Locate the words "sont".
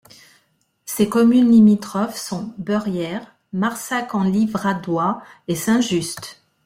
2.17-2.55